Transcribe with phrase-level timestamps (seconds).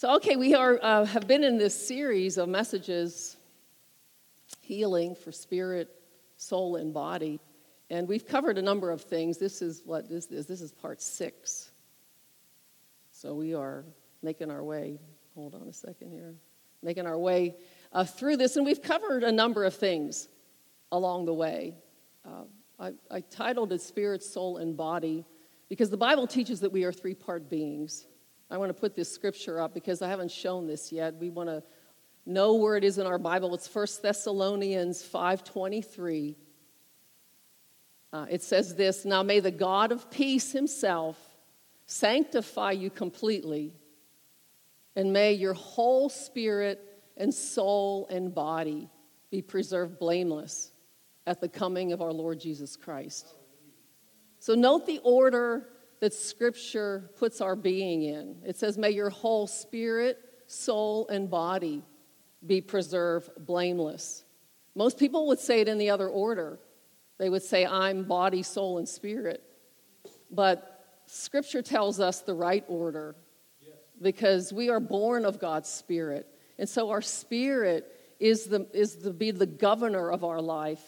[0.00, 3.36] So, okay, we are, uh, have been in this series of messages,
[4.62, 5.90] healing for spirit,
[6.38, 7.38] soul, and body.
[7.90, 9.36] And we've covered a number of things.
[9.36, 10.46] This is what this is.
[10.46, 11.72] This is part six.
[13.10, 13.84] So we are
[14.22, 14.98] making our way.
[15.34, 16.34] Hold on a second here.
[16.82, 17.56] Making our way
[17.92, 18.56] uh, through this.
[18.56, 20.28] And we've covered a number of things
[20.92, 21.74] along the way.
[22.24, 22.44] Uh,
[22.78, 25.26] I, I titled it Spirit, Soul, and Body
[25.68, 28.06] because the Bible teaches that we are three part beings.
[28.50, 31.14] I want to put this scripture up because I haven't shown this yet.
[31.14, 31.62] We want to
[32.26, 33.54] know where it is in our Bible.
[33.54, 36.36] It's 1 Thessalonians 5:23.
[38.12, 41.38] Uh, it says this, "Now may the God of peace himself
[41.86, 43.72] sanctify you completely,
[44.96, 48.90] and may your whole spirit and soul and body
[49.30, 50.72] be preserved blameless
[51.24, 53.28] at the coming of our Lord Jesus Christ."
[54.40, 55.68] So note the order
[56.00, 58.36] that Scripture puts our being in.
[58.44, 61.82] It says, May your whole spirit, soul, and body
[62.44, 64.24] be preserved blameless.
[64.74, 66.58] Most people would say it in the other order.
[67.18, 69.42] They would say, I'm body, soul, and spirit.
[70.30, 73.14] But Scripture tells us the right order
[74.00, 76.26] because we are born of God's Spirit.
[76.58, 80.82] And so our spirit is, the, is to be the governor of our life,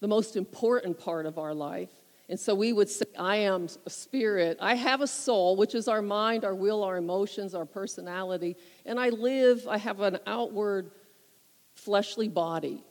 [0.00, 1.90] the most important part of our life.
[2.30, 4.56] And so we would say, I am a spirit.
[4.60, 8.56] I have a soul, which is our mind, our will, our emotions, our personality.
[8.86, 10.92] And I live, I have an outward
[11.74, 12.84] fleshly body.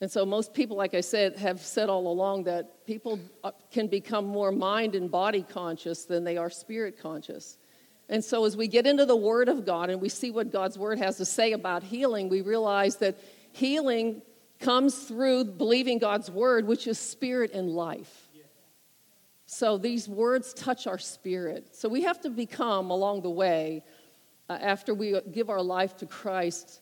[0.00, 3.88] And so most people, like I said, have said all along that people uh, can
[3.88, 7.58] become more mind and body conscious than they are spirit conscious.
[8.08, 10.78] And so as we get into the Word of God and we see what God's
[10.78, 13.18] Word has to say about healing, we realize that
[13.52, 14.22] healing
[14.64, 18.28] comes through believing God's word, which is spirit and life.
[19.46, 21.76] So these words touch our spirit.
[21.76, 23.84] So we have to become, along the way,
[24.48, 26.80] uh, after we give our life to Christ,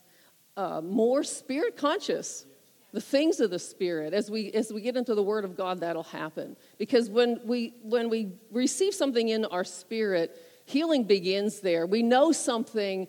[0.57, 2.45] uh, more spirit conscious.
[2.93, 4.13] The things of the spirit.
[4.13, 6.55] As we as we get into the Word of God, that'll happen.
[6.77, 11.87] Because when we when we receive something in our spirit, healing begins there.
[11.87, 13.07] We know something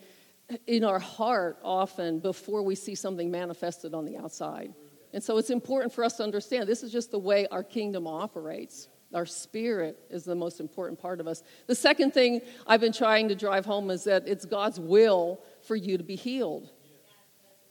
[0.67, 4.75] in our heart often before we see something manifested on the outside.
[5.13, 8.07] And so it's important for us to understand this is just the way our kingdom
[8.07, 8.89] operates.
[9.15, 11.43] Our spirit is the most important part of us.
[11.69, 15.77] The second thing I've been trying to drive home is that it's God's will for
[15.77, 16.71] you to be healed.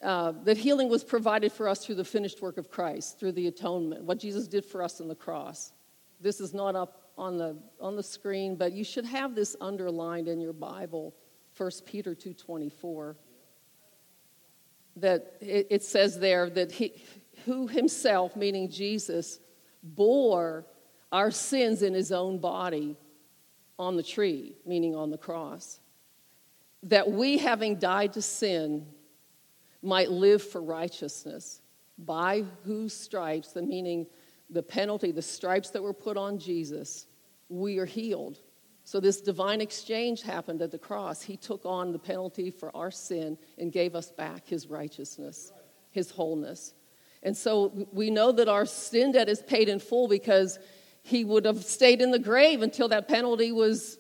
[0.02, 3.48] Uh, that healing was provided for us through the finished work of Christ, through the
[3.48, 5.72] atonement, what Jesus did for us on the cross.
[6.20, 10.28] This is not up on the, on the screen, but you should have this underlined
[10.28, 11.14] in your Bible
[11.58, 13.16] 1 Peter 2.24,
[14.98, 16.94] that it, it says there that he,
[17.46, 19.40] who himself, meaning Jesus,
[19.82, 20.66] bore
[21.12, 22.96] our sins in his own body
[23.78, 25.80] on the tree, meaning on the cross,
[26.84, 28.86] that we, having died to sin,
[29.82, 31.62] might live for righteousness,
[31.98, 34.08] by whose stripes, the meaning
[34.50, 37.08] the penalty, the stripes that were put on Jesus,
[37.50, 38.40] we are healed.
[38.86, 41.22] So, this divine exchange happened at the cross.
[41.22, 45.54] He took on the penalty for our sin and gave us back his righteousness,
[45.92, 46.74] his wholeness.
[47.22, 50.60] And so, we know that our sin debt is paid in full because
[51.02, 53.98] he would have stayed in the grave until that penalty was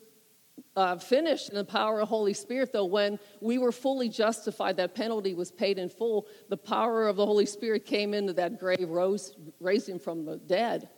[0.75, 2.73] uh, finished in the power of Holy Spirit.
[2.73, 6.27] Though, when we were fully justified, that penalty was paid in full.
[6.49, 10.37] The power of the Holy Spirit came into that grave, rose, raised him from the
[10.37, 10.89] dead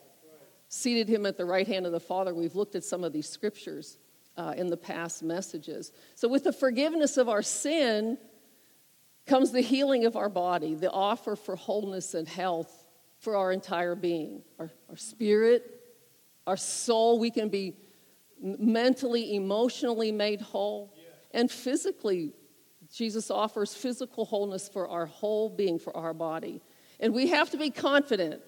[0.75, 2.33] seated him at the right hand of the Father.
[2.35, 3.97] We've looked at some of these scriptures
[4.37, 5.91] uh, in the past messages.
[6.15, 8.17] So, with the forgiveness of our sin
[9.25, 12.87] comes the healing of our body, the offer for wholeness and health
[13.19, 15.81] for our entire being our, our spirit,
[16.45, 17.19] our soul.
[17.19, 17.75] We can be
[18.41, 20.93] mentally, emotionally made whole,
[21.31, 22.33] and physically.
[22.93, 26.61] Jesus offers physical wholeness for our whole being, for our body.
[26.99, 28.41] And we have to be confident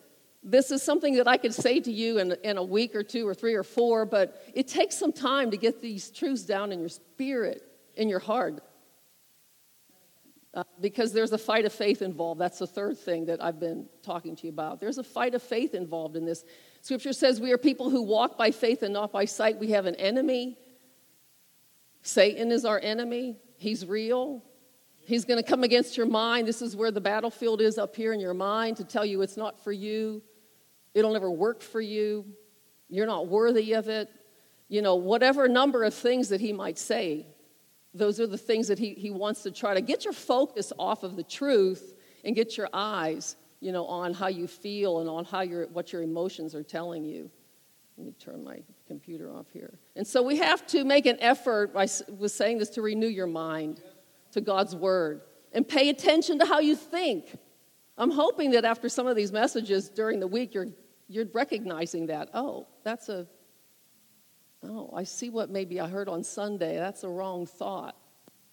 [0.47, 3.28] this is something that I could say to you in, in a week or two
[3.28, 6.80] or three or four, but it takes some time to get these truths down in
[6.80, 7.62] your spirit,
[7.96, 8.63] in your heart.
[10.54, 12.39] Uh, because there's a fight of faith involved.
[12.39, 14.80] That's the third thing that I've been talking to you about.
[14.80, 16.45] There's a fight of faith involved in this.
[16.81, 19.60] Scripture says we are people who walk by faith and not by sight.
[19.60, 20.57] We have an enemy.
[22.01, 24.44] Satan is our enemy, he's real.
[25.06, 26.48] He's going to come against your mind.
[26.48, 29.38] This is where the battlefield is up here in your mind to tell you it's
[29.38, 30.22] not for you.
[30.98, 32.26] It'll never work for you.
[32.90, 34.10] You're not worthy of it.
[34.68, 37.28] You know, whatever number of things that he might say,
[37.94, 41.04] those are the things that he, he wants to try to get your focus off
[41.04, 41.96] of the truth
[42.26, 45.94] and get your eyes, you know, on how you feel and on how your, what
[45.94, 47.30] your emotions are telling you.
[47.96, 48.58] Let me turn my
[48.88, 49.78] computer off here.
[49.96, 53.28] And so we have to make an effort, I was saying this, to renew your
[53.28, 53.82] mind
[54.32, 55.22] to God's word
[55.54, 57.38] and pay attention to how you think.
[58.00, 60.68] I'm hoping that after some of these messages during the week, you're,
[61.07, 62.30] you're recognizing that.
[62.33, 63.27] Oh, that's a,
[64.63, 66.77] oh, I see what maybe I heard on Sunday.
[66.77, 67.95] That's a wrong thought.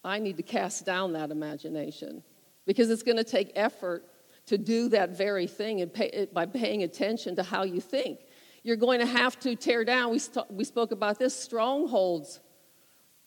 [0.04, 2.22] I need to cast down that imagination
[2.66, 4.04] because it's going to take effort
[4.46, 8.20] to do that very thing and pay, by paying attention to how you think.
[8.62, 12.40] You're going to have to tear down, we, st- we spoke about this, strongholds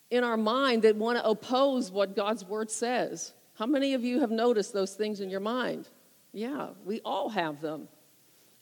[0.09, 3.33] in our mind that want to oppose what God's word says.
[3.56, 5.89] How many of you have noticed those things in your mind?
[6.31, 7.88] Yeah, we all have them.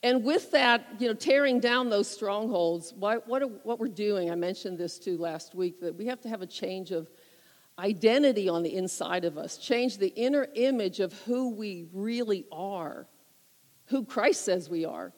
[0.06, 4.78] And with that, you know, tearing down those strongholds, what, what, we're doing, I mentioned
[4.78, 7.10] this too last week, that we have to have a change of
[7.80, 13.08] identity on the inside of us, change the inner image of who we really are,
[13.86, 15.12] who Christ says we are.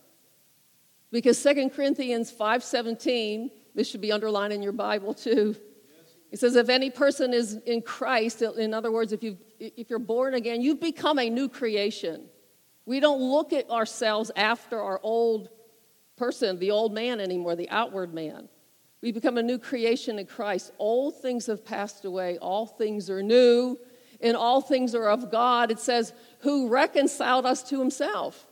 [1.11, 5.53] Because 2 Corinthians 5:17, this should be underlined in your Bible too.
[6.31, 9.99] It says, if any person is in Christ, in other words, if, you if you're
[9.99, 12.29] born again, you've become a new creation.
[12.87, 15.49] We don't look at ourselves after our old
[16.15, 18.49] person, the old man anymore, the outward man.
[19.01, 20.71] We become a new creation in Christ.
[20.79, 23.77] Old things have passed away, all things are new,
[24.21, 25.69] and all things are of God.
[25.69, 28.47] It says, who reconciled us to himself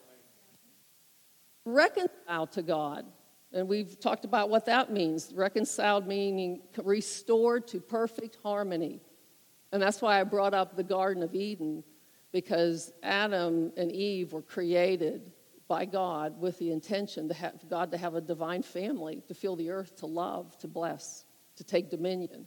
[1.66, 3.06] reconciled to God.
[3.52, 5.32] And we've talked about what that means.
[5.34, 9.02] Reconciled meaning restored to perfect harmony.
[9.72, 11.84] And that's why I brought up the Garden of Eden,
[12.36, 15.32] because Adam and Eve were created
[15.70, 19.56] by God with the intention to have God to have a divine family, to fill
[19.56, 21.24] the earth, to love, to bless,
[21.56, 22.46] to take dominion,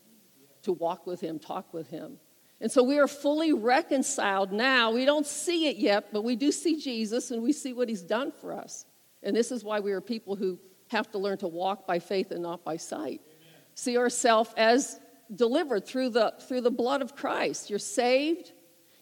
[0.61, 2.19] to walk with Him, talk with Him.
[2.61, 4.93] And so we are fully reconciled now.
[4.93, 8.03] We don't see it yet, but we do see Jesus and we see what He's
[8.03, 8.85] done for us.
[9.23, 10.59] And this is why we are people who
[10.89, 13.23] have to learn to walk by faith and not by sight.
[13.23, 13.63] Amen.
[13.75, 15.01] See ourselves as
[15.35, 17.71] delivered through the, through the blood of Christ.
[17.71, 18.53] You're saved,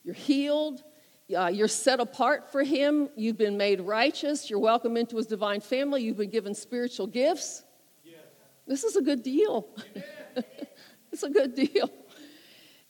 [0.07, 0.85] you're healed,
[1.37, 5.61] uh, you're set apart for Him, you've been made righteous, you're welcome into His divine
[5.61, 7.65] family, you've been given spiritual gifts.
[8.69, 9.69] This is a good deal.
[11.13, 11.91] it's a good deal.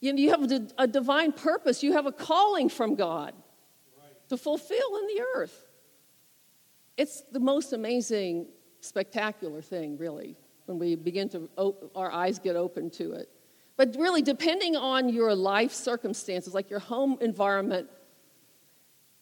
[0.01, 3.33] You, know, you have a, a divine purpose, you have a calling from God
[3.99, 4.29] right.
[4.29, 5.67] to fulfill in the earth.
[6.99, 8.49] It's the most amazing,
[8.81, 10.37] spectacular thing, really,
[10.67, 13.31] when we begin to, op- our eyes get open to it.
[13.77, 17.89] But really, depending on your life circumstances, like your home environment,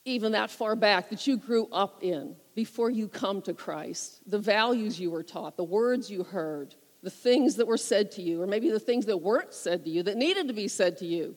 [0.05, 4.39] even that far back that you grew up in before you come to Christ, the
[4.39, 8.43] values you were taught, the words you heard, the things that were said to you,
[8.43, 11.07] or maybe the things that weren't said to you that needed to be said to
[11.07, 11.37] you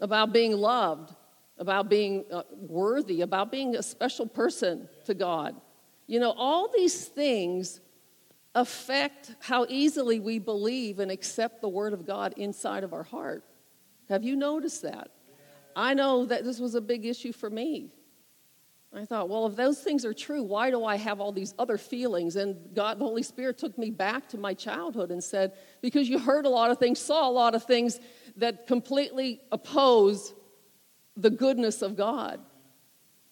[0.00, 1.14] about being loved,
[1.56, 5.54] about being uh, worthy, about being a special person to God.
[6.06, 7.80] You know, all these things
[8.54, 13.44] affect how easily we believe and accept the Word of God inside of our heart.
[14.08, 15.10] Have you noticed that?
[15.76, 17.90] I know that this was a big issue for me.
[18.96, 21.76] I thought, well, if those things are true, why do I have all these other
[21.76, 22.36] feelings?
[22.36, 26.18] And God, the Holy Spirit took me back to my childhood and said, because you
[26.20, 27.98] heard a lot of things, saw a lot of things
[28.36, 30.32] that completely oppose
[31.16, 32.40] the goodness of God.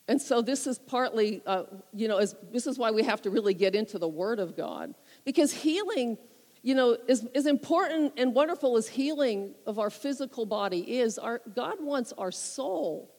[0.09, 3.31] And so this is partly, uh, you know, as, this is why we have to
[3.31, 4.95] really get into the Word of God.
[5.25, 6.19] Because healing,
[6.63, 11.41] you know, is, as important and wonderful as healing of our physical body is, our,
[11.55, 13.11] God wants our soul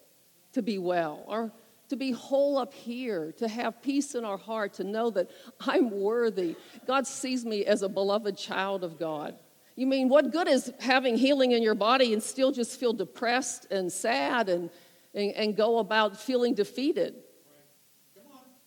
[0.53, 1.51] to be well, our,
[1.89, 5.29] to be whole up here, to have peace in our heart, to know that
[5.59, 6.55] I'm worthy.
[6.87, 9.35] God sees me as a beloved child of God.
[9.75, 13.67] You mean, what good is having healing in your body and still just feel depressed
[13.71, 14.69] and sad and,
[15.15, 17.15] and, and go about feeling defeated?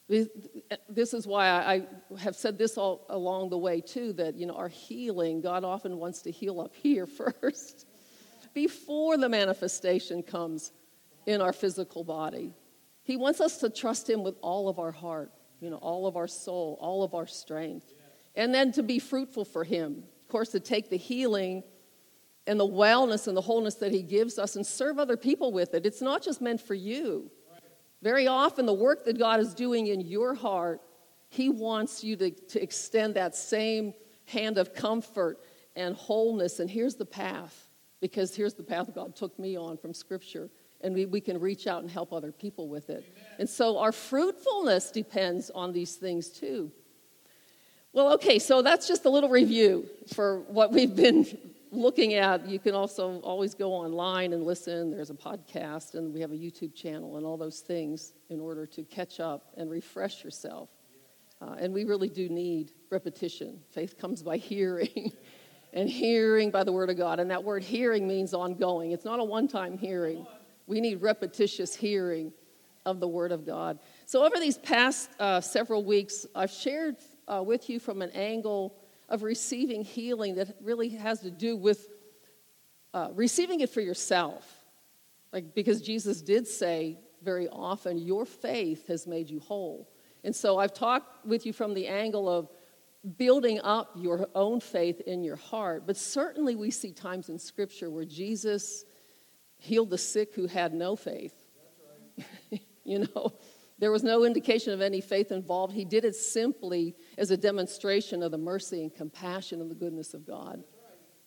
[0.09, 1.87] This is why I
[2.19, 5.97] have said this all along the way, too, that, you know, our healing, God often
[5.97, 7.07] wants to heal up here
[7.41, 7.87] first
[8.55, 10.73] before the manifestation comes
[11.27, 12.55] in our physical body.
[13.03, 16.17] He wants us to trust Him with all of our heart, you know, all of
[16.17, 17.93] our soul, all of our strength,
[18.37, 21.63] and then to be fruitful for Him of course, to take the healing
[22.49, 25.73] and the wellness and the wholeness that He gives us and serve other people with
[25.73, 25.87] it.
[25.87, 27.31] It's not just meant for you.
[28.07, 30.81] Very often, the work that God is doing in your heart,
[31.29, 33.95] He wants you to, to extend that same
[34.27, 35.41] hand of comfort
[35.75, 36.61] and wholeness.
[36.61, 37.69] And here's the path,
[38.01, 40.49] because here's the path God took me on from Scripture.
[40.83, 43.13] And we, we can reach out and help other people with it.
[43.13, 43.27] Amen.
[43.41, 46.71] And so our fruitfulness depends on these things too.
[47.93, 51.27] Well, okay, so that's just a little review for what we've been
[51.73, 52.47] looking at.
[52.49, 54.91] You can also always go online and listen.
[54.91, 58.67] There's a podcast, and we have a YouTube channel, and all those things in order
[58.67, 60.71] to catch up and refresh yourself
[61.41, 63.61] Uh, and we really do need repetition.
[63.71, 65.13] Faith comes by hearing,
[65.75, 67.21] and hearing by the Word of God.
[67.21, 70.27] And that word hearing means ongoing, it's not a one time hearing.
[70.67, 72.33] We need repetitious hearing
[72.87, 73.79] of the Word of God.
[74.07, 76.97] So, over these past uh, several weeks, I've shared
[77.29, 78.75] uh, with you from an angle
[79.09, 81.89] of receiving healing that really has to do with
[82.95, 84.65] uh, receiving it for yourself.
[85.33, 89.89] Like, because Jesus did say very often, Your faith has made you whole.
[90.25, 92.49] And so I've talked with you from the angle of
[93.17, 95.87] building up your own faith in your heart.
[95.87, 98.85] But certainly we see times in Scripture where Jesus
[99.59, 101.35] healed the sick who had no faith.
[102.51, 102.61] Right.
[102.85, 103.35] you know,
[103.79, 105.75] there was no indication of any faith involved.
[105.75, 110.15] He did it simply as a demonstration of the mercy and compassion and the goodness
[110.15, 110.65] of God.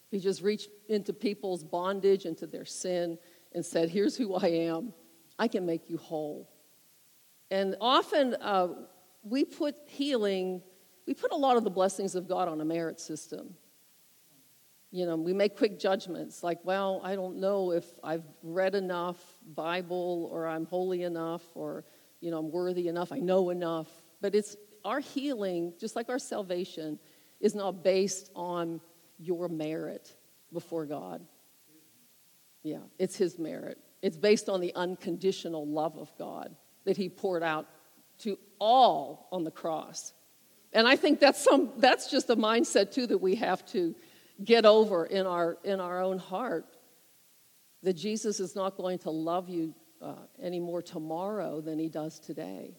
[0.09, 3.19] He just reached into people's bondage, into their sin,
[3.53, 4.93] and said, Here's who I am.
[5.37, 6.49] I can make you whole.
[7.51, 8.69] And often uh,
[9.23, 10.61] we put healing,
[11.05, 13.55] we put a lot of the blessings of God on a merit system.
[14.91, 19.19] You know, we make quick judgments like, well, I don't know if I've read enough
[19.55, 21.85] Bible or I'm holy enough or,
[22.21, 23.87] you know, I'm worthy enough, I know enough.
[24.21, 26.99] But it's our healing, just like our salvation,
[27.39, 28.81] is not based on
[29.17, 30.13] your merit
[30.51, 31.25] before God.
[32.63, 33.77] Yeah, it's His merit.
[34.01, 37.67] It's based on the unconditional love of God that he poured out
[38.19, 40.13] to all on the cross.
[40.73, 43.95] And I think that's, some, that's just a mindset, too, that we have to
[44.43, 46.65] get over in our, in our own heart.
[47.83, 52.19] That Jesus is not going to love you uh, any more tomorrow than he does
[52.19, 52.77] today.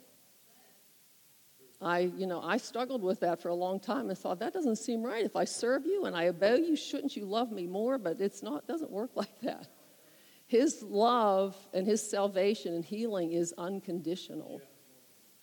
[1.83, 4.77] I, you know, I struggled with that for a long time and thought that doesn't
[4.77, 5.25] seem right.
[5.25, 7.97] If I serve you and I obey you, shouldn't you love me more?
[7.97, 9.69] But it's not, doesn't work like that.
[10.47, 14.61] His love and his salvation and healing is unconditional.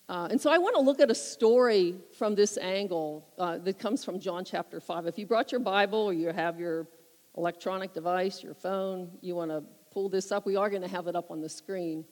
[0.10, 3.80] Uh, and so I want to look at a story from this angle uh, that
[3.80, 5.08] comes from John chapter 5.
[5.08, 6.88] If you brought your Bible or you have your
[7.36, 9.64] electronic device, your phone, you want to
[9.98, 12.06] pull this up, we are going to have it up on the screen.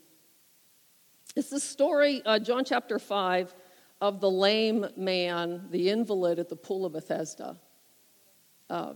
[1.36, 3.54] It's the story, uh, John chapter 5,
[4.02, 7.60] of the lame man, the invalid at the pool of Bethesda.
[8.72, 8.94] Uh,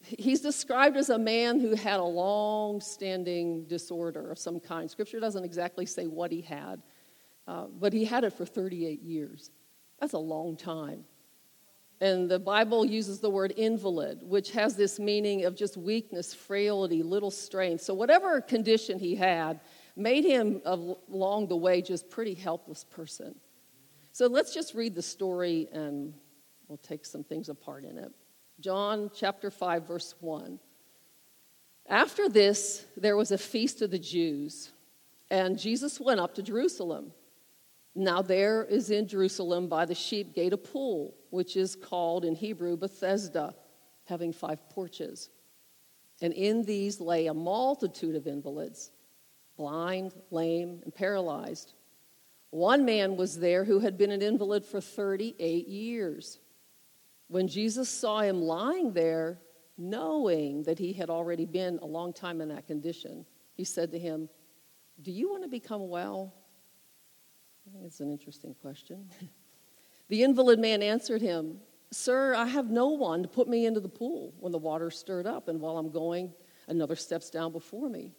[0.00, 4.90] he's described as a man who had a long standing disorder of some kind.
[4.90, 6.80] Scripture doesn't exactly say what he had,
[7.46, 9.50] uh, but he had it for 38 years.
[10.00, 11.04] That's a long time.
[12.00, 17.02] And the Bible uses the word invalid, which has this meaning of just weakness, frailty,
[17.02, 17.82] little strength.
[17.82, 19.60] So, whatever condition he had
[19.96, 23.34] made him, along the way, just pretty helpless person.
[24.12, 26.14] So, let's just read the story and
[26.68, 28.12] we'll take some things apart in it.
[28.60, 30.58] John chapter 5, verse 1.
[31.86, 34.70] After this, there was a feast of the Jews,
[35.30, 37.12] and Jesus went up to Jerusalem.
[37.94, 42.34] Now, there is in Jerusalem by the sheep gate a pool, which is called in
[42.34, 43.54] Hebrew Bethesda,
[44.04, 45.28] having five porches.
[46.22, 48.90] And in these lay a multitude of invalids,
[49.56, 51.72] blind, lame, and paralyzed.
[52.50, 56.38] One man was there who had been an invalid for 38 years.
[57.28, 59.38] When Jesus saw him lying there,
[59.78, 63.98] knowing that he had already been a long time in that condition, he said to
[63.98, 64.28] him,
[65.00, 66.34] Do you want to become well?
[67.84, 69.08] It's an interesting question.
[70.08, 71.58] the invalid man answered him,
[71.92, 75.26] Sir, I have no one to put me into the pool when the water stirred
[75.26, 76.32] up, and while I'm going,
[76.68, 78.12] another steps down before me.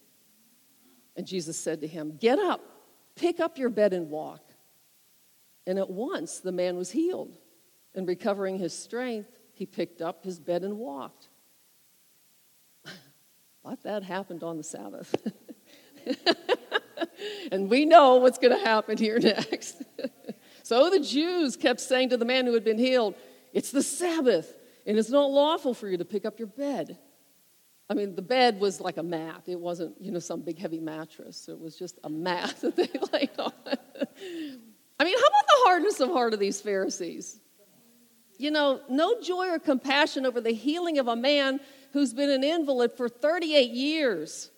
[1.16, 2.62] And Jesus said to him, Get up,
[3.16, 4.42] pick up your bed and walk.
[5.68, 7.38] And at once the man was healed.
[7.94, 11.30] And recovering his strength, he picked up his bed and walked.
[13.64, 15.14] But that happened on the Sabbath.
[17.52, 19.84] and we know what's going to happen here next.
[20.64, 23.16] so the Jews kept saying to the man who had been healed,
[23.54, 24.54] It's the Sabbath,
[24.86, 26.98] and it's not lawful for you to pick up your bed.
[27.90, 29.44] I mean, the bed was like a mat.
[29.48, 31.50] It wasn't, you know, some big heavy mattress.
[31.50, 33.52] It was just a mat that they laid on.
[33.68, 37.42] I mean, how about the hardness of heart of these Pharisees?
[38.42, 41.60] you know, no joy or compassion over the healing of a man
[41.94, 44.50] who's been an invalid for 38 years.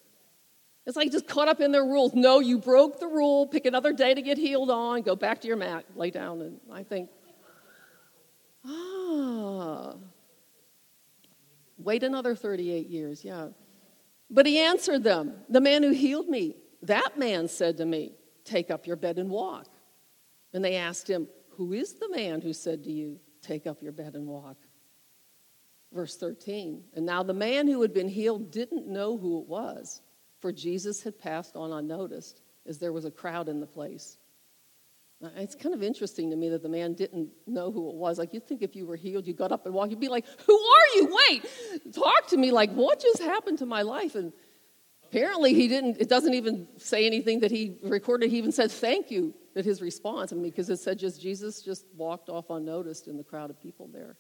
[0.86, 2.14] It's like just caught up in their rules.
[2.14, 3.48] No, you broke the rule.
[3.48, 5.02] Pick another day to get healed on.
[5.02, 5.86] Go back to your mat.
[5.96, 6.42] Lay down.
[6.42, 7.10] And I think,
[8.66, 9.96] ah,
[11.78, 13.24] wait another 38 years.
[13.24, 13.50] Yeah.
[14.30, 18.14] But he answered them The man who healed me, that man said to me,
[18.44, 19.68] Take up your bed and walk.
[20.54, 23.94] And they asked him, Who is the man who said to you, Take up your
[23.94, 24.58] bed and walk.
[25.94, 26.84] Verse 13.
[26.96, 30.02] And now the man who had been healed didn't know who it was,
[30.44, 34.18] for Jesus had passed on unnoticed, as there was a crowd in the place.
[35.38, 38.20] It's kind of interesting to me that the man didn't know who it was.
[38.20, 40.26] Like, you'd think if you were healed, you got up and walked, you'd be like,
[40.46, 41.18] Who are you?
[41.30, 41.46] Wait,
[41.94, 42.52] talk to me.
[42.52, 44.16] Like, what just happened to my life?
[44.16, 44.34] And
[45.06, 48.30] apparently, he didn't, it doesn't even say anything that he recorded.
[48.30, 50.34] He even said thank you at his response.
[50.34, 53.62] I mean, because it said just Jesus just walked off unnoticed in the crowd of
[53.62, 54.18] people there.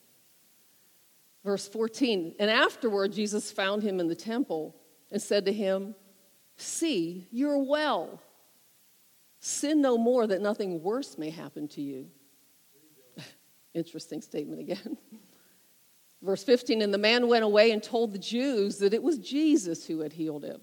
[1.43, 4.77] Verse 14, and afterward, Jesus found him in the temple
[5.11, 5.95] and said to him,
[6.63, 8.21] See, you're well.
[9.39, 12.07] Sin no more that nothing worse may happen to you.
[13.73, 14.97] Interesting statement again.
[16.21, 19.85] Verse 15, and the man went away and told the Jews that it was Jesus
[19.85, 20.61] who had healed him.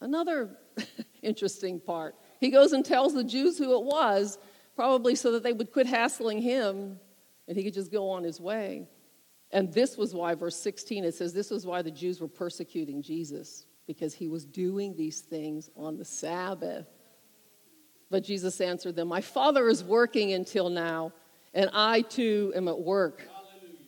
[0.00, 0.56] Another
[1.22, 2.14] interesting part.
[2.38, 4.38] He goes and tells the Jews who it was,
[4.76, 7.00] probably so that they would quit hassling him
[7.48, 8.86] and he could just go on his way.
[9.50, 13.02] And this was why, verse 16, it says, This was why the Jews were persecuting
[13.02, 16.86] Jesus, because he was doing these things on the Sabbath.
[18.10, 21.12] But Jesus answered them, My Father is working until now,
[21.54, 23.20] and I too am at work.
[23.20, 23.78] Hallelujah.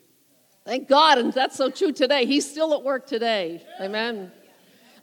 [0.65, 2.27] Thank God, and that's so true today.
[2.27, 3.63] He's still at work today.
[3.81, 4.33] Amen.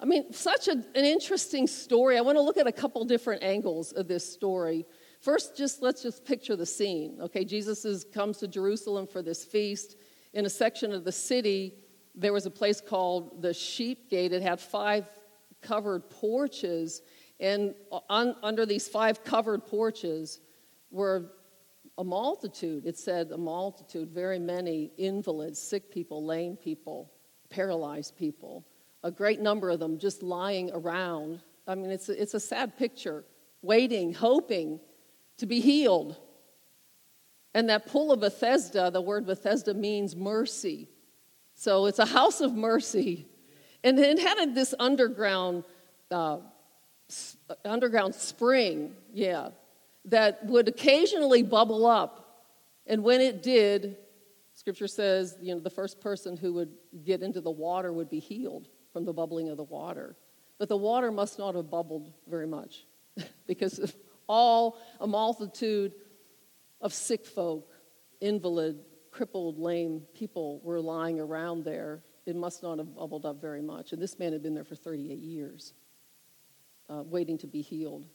[0.02, 2.18] I mean, such a, an interesting story.
[2.18, 4.86] I want to look at a couple different angles of this story.
[5.22, 7.18] First, just let's just picture the scene.
[7.22, 9.96] Okay, Jesus is, comes to Jerusalem for this feast.
[10.34, 11.76] In a section of the city,
[12.16, 14.34] there was a place called the Sheep Gate.
[14.34, 15.10] It had five
[15.62, 17.02] covered porches,
[17.40, 17.76] and
[18.10, 20.40] on, under these five covered porches
[20.92, 21.32] were
[21.98, 22.86] a multitude.
[22.86, 27.12] It said a multitude, very many invalids, sick people, lame people,
[27.50, 28.66] paralyzed people,
[29.04, 31.42] a great number of them just lying around.
[31.68, 33.24] I mean, it's a, it's a sad picture,
[33.62, 34.80] waiting, hoping
[35.38, 36.18] to be healed.
[37.54, 40.90] And that pool of Bethesda, the word Bethesda means mercy.
[41.56, 43.26] So it's a house of mercy.
[43.84, 45.64] And it had this underground
[46.12, 46.38] uh,
[47.64, 49.50] underground spring, yeah,
[50.06, 52.44] that would occasionally bubble up.
[52.88, 53.98] And when it did,
[54.54, 56.70] scripture says, you know, the first person who would
[57.04, 60.16] get into the water would be healed from the bubbling of the water.
[60.58, 62.86] But the water must not have bubbled very much
[63.48, 63.96] because
[64.28, 65.94] all a multitude
[66.82, 67.72] of sick folk,
[68.22, 68.80] invalid,
[69.16, 72.04] crippled, lame people were lying around there.
[72.26, 73.94] It must not have bubbled up very much.
[73.94, 75.74] And this man had been there for 38 years
[76.90, 78.06] uh, waiting to be healed.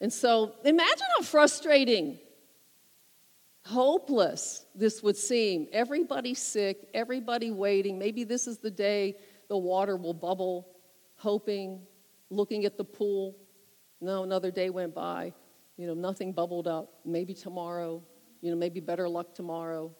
[0.00, 2.18] And so imagine how frustrating,
[3.64, 5.66] hopeless this would seem.
[5.72, 7.98] Everybody sick, everybody waiting.
[7.98, 9.16] Maybe this is the day
[9.48, 10.68] the water will bubble,
[11.16, 11.80] hoping,
[12.30, 13.36] looking at the pool.
[14.00, 15.32] No, another day went by.
[15.76, 17.00] You know, nothing bubbled up.
[17.04, 18.02] Maybe tomorrow,
[18.42, 19.92] you know, maybe better luck tomorrow.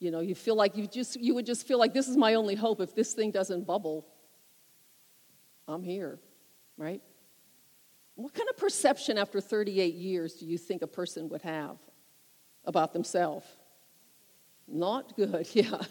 [0.00, 2.34] You know, you feel like you just you would just feel like this is my
[2.34, 2.80] only hope.
[2.80, 4.06] If this thing doesn't bubble,
[5.68, 6.18] I'm here,
[6.78, 7.02] right?
[8.14, 11.76] What kind of perception after 38 years do you think a person would have
[12.64, 13.46] about themselves?
[14.66, 15.82] Not good, yeah.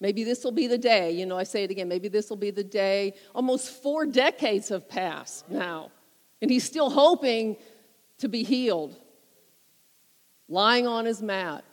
[0.00, 1.12] Maybe this will be the day.
[1.12, 1.88] You know, I say it again.
[1.88, 3.14] Maybe this will be the day.
[3.34, 5.90] Almost four decades have passed now,
[6.40, 7.56] and he's still hoping
[8.18, 8.96] to be healed.
[10.48, 11.64] Lying on his mat,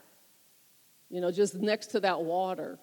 [1.14, 2.80] you know, just next to that water.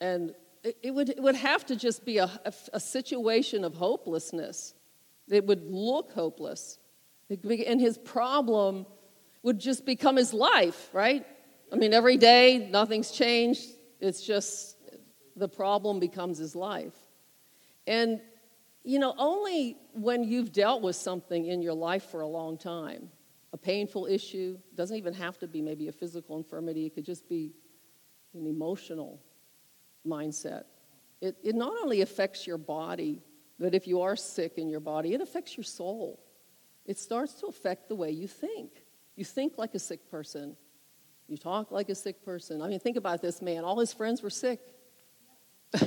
[0.00, 3.74] And it, it would, it would have to just be a, a, a situation of
[3.74, 4.74] hopelessness.
[5.28, 6.78] It would look hopeless.
[7.28, 8.86] And his problem
[9.42, 11.26] would just become his life, right?
[11.72, 13.66] I mean, every day, nothing's changed.
[13.98, 14.76] It's just
[15.34, 16.94] the problem becomes his life.
[17.88, 18.20] And,
[18.84, 23.10] you know, only when you've dealt with something in your life for a long time,
[23.52, 27.04] a painful issue, It doesn't even have to be maybe a physical infirmity, it could
[27.04, 27.52] just be
[28.34, 29.20] an emotional
[30.06, 30.64] mindset.
[31.20, 33.22] It, it not only affects your body,
[33.58, 36.20] but if you are sick in your body, it affects your soul.
[36.86, 38.70] It starts to affect the way you think.
[39.16, 40.56] You think like a sick person,
[41.28, 42.62] you talk like a sick person.
[42.62, 43.64] I mean, think about this man.
[43.64, 44.60] All his friends were sick.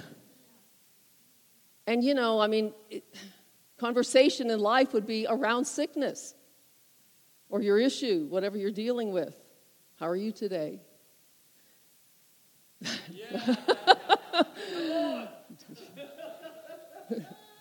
[1.88, 3.04] and, you know, I mean, it,
[3.78, 6.36] conversation in life would be around sickness
[7.54, 9.36] or your issue, whatever you're dealing with.
[10.00, 10.80] How are you today?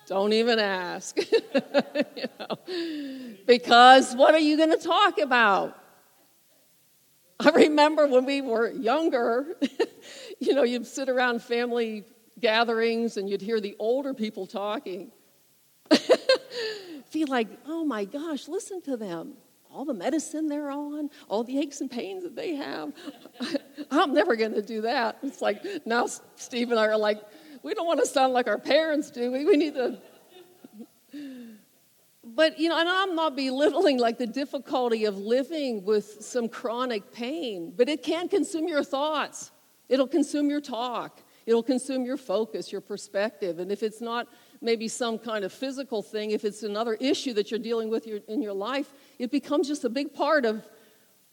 [0.07, 1.15] Don't even ask.
[2.15, 2.57] you know?
[3.45, 5.77] Because what are you going to talk about?
[7.39, 9.45] I remember when we were younger,
[10.39, 12.03] you know, you'd sit around family
[12.39, 15.11] gatherings and you'd hear the older people talking.
[17.11, 19.33] Feel like, oh my gosh, listen to them.
[19.73, 22.93] All the medicine they're on, all the aches and pains that they have.
[23.91, 25.17] I'm never going to do that.
[25.23, 26.05] It's like now
[26.35, 27.19] Steve and I are like,
[27.63, 29.31] we don't want to sound like our parents do.
[29.31, 29.99] We, we need to.
[32.23, 37.11] but you know, and I'm not belittling like the difficulty of living with some chronic
[37.11, 39.51] pain, but it can consume your thoughts.
[39.89, 41.23] It'll consume your talk.
[41.45, 43.59] It'll consume your focus, your perspective.
[43.59, 44.27] And if it's not
[44.61, 48.41] maybe some kind of physical thing, if it's another issue that you're dealing with in
[48.41, 50.65] your life, it becomes just a big part of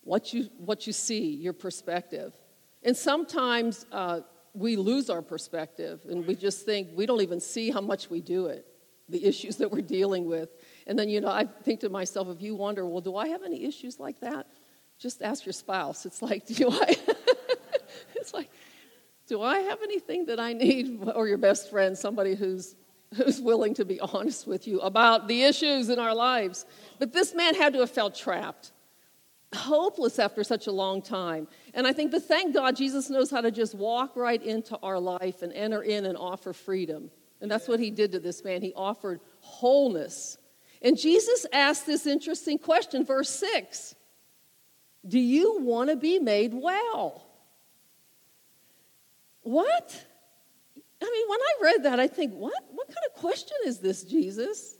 [0.03, 2.33] what you, what you see, your perspective.
[2.83, 4.21] And sometimes uh,
[4.55, 8.21] we lose our perspective and we just think we don't even see how much we
[8.21, 8.67] do it,
[9.09, 10.51] the issues that we're dealing with.
[10.87, 13.43] And then, you know, I think to myself, if you wonder, well, do I have
[13.43, 14.47] any issues like that?
[14.99, 16.07] Just ask your spouse.
[16.07, 16.97] It's like, do I?
[18.15, 18.51] it's like,
[19.27, 21.09] do I have anything that I need?
[21.15, 22.75] Or your best friend, somebody who's
[23.17, 26.67] who's willing to be honest with you about the issues in our lives.
[26.99, 28.73] But this man had to have felt trapped,
[29.55, 31.49] hopeless after such a long time.
[31.75, 34.99] And I think, but thank God, Jesus knows how to just walk right into our
[34.99, 37.11] life and enter in and offer freedom.
[37.41, 38.63] And that's what he did to this man.
[38.63, 40.39] He offered wholeness.
[40.83, 43.95] And Jesus asked this interesting question, verse 6
[45.07, 47.27] Do you want to be made well?
[49.43, 50.07] What?
[51.03, 52.53] I mean, when I read that, I think, what?
[52.71, 54.77] What kind of question is this, Jesus?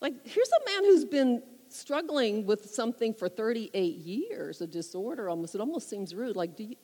[0.00, 5.54] Like, here's a man who's been struggling with something for 38 years, a disorder almost.
[5.54, 6.36] It almost seems rude.
[6.36, 6.76] Like, do you,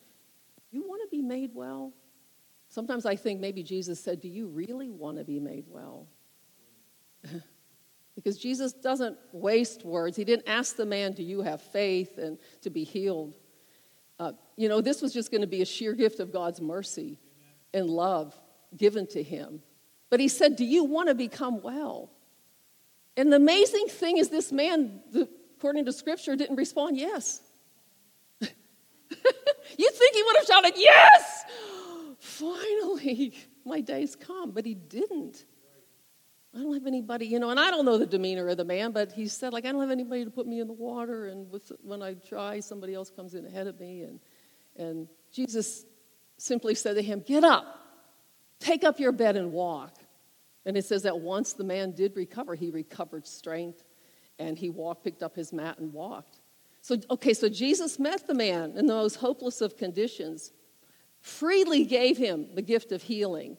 [0.71, 1.93] you want to be made well?
[2.69, 6.07] Sometimes I think maybe Jesus said, Do you really want to be made well?
[8.15, 10.17] because Jesus doesn't waste words.
[10.17, 13.35] He didn't ask the man, Do you have faith and to be healed?
[14.21, 17.19] Uh, you know, this was just going to be a sheer gift of God's mercy
[17.75, 18.39] and love
[18.77, 19.63] given to him.
[20.09, 22.11] But he said, Do you want to become well?
[23.17, 25.01] And the amazing thing is, this man,
[25.57, 27.41] according to scripture, didn't respond yes.
[28.41, 28.49] you
[29.91, 31.45] think he would have shouted, Yes!
[32.19, 34.51] Finally, my day's come.
[34.51, 35.45] But he didn't.
[36.55, 38.91] I don't have anybody, you know, and I don't know the demeanor of the man,
[38.91, 41.49] but he said, like, I don't have anybody to put me in the water, and
[41.49, 44.03] with, when I try, somebody else comes in ahead of me.
[44.03, 44.21] And,
[44.77, 45.85] and Jesus
[46.39, 47.80] simply said to him, Get up,
[48.61, 49.97] take up your bed and walk.
[50.65, 53.83] And it says that once the man did recover, he recovered strength,
[54.39, 56.39] and he walked, picked up his mat, and walked.
[56.83, 60.53] So, okay, so Jesus met the man in the most hopeless of conditions,
[61.21, 63.57] freely gave him the gift of healing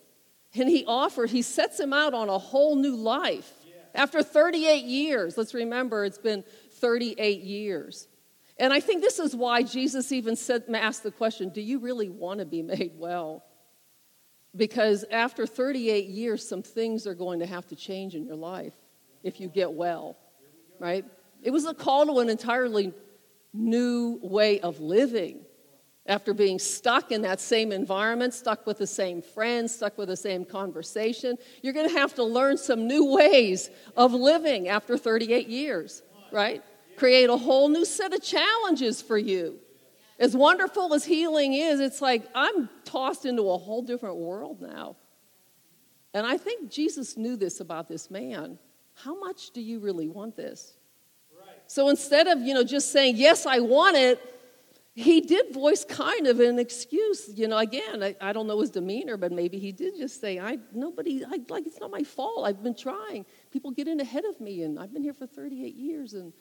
[0.56, 3.54] and he offered, he sets him out on a whole new life.
[3.94, 8.08] After 38 years, let's remember it's been 38 years.
[8.58, 12.10] And I think this is why Jesus even said, asked the question Do you really
[12.10, 13.44] want to be made well?
[14.56, 18.74] Because after 38 years, some things are going to have to change in your life
[19.24, 20.18] if you get well,
[20.80, 21.06] right?
[21.42, 22.94] It was a call to an entirely
[23.54, 25.46] new way of living
[26.08, 30.18] after being stuck in that same environment, stuck with the same friends, stuck with the
[30.18, 35.48] same conversation, you're going to have to learn some new ways of living after 38
[35.48, 36.64] years, right?
[36.98, 39.60] Create a whole new set of challenges for you.
[40.22, 44.96] As wonderful as healing is, it's like I'm tossed into a whole different world now.
[46.14, 48.60] And I think Jesus knew this about this man.
[48.94, 50.76] How much do you really want this?
[51.66, 54.20] So instead of, you know, just saying, yes, I want it,
[54.94, 57.32] he did voice kind of an excuse.
[57.34, 60.38] You know, again, I, I don't know his demeanor, but maybe he did just say,
[60.38, 62.46] I nobody, I, like, it's not my fault.
[62.46, 63.26] I've been trying.
[63.52, 66.14] People get in ahead of me, and I've been here for 38 years.
[66.14, 66.34] And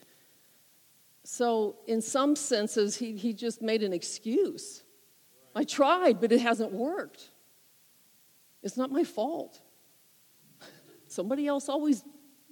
[1.33, 4.83] so, in some senses, he, he just made an excuse.
[5.55, 7.31] I tried, but it hasn't worked.
[8.64, 9.61] It's not my fault.
[11.07, 12.03] Somebody else always,